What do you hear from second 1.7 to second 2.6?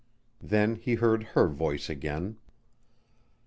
again.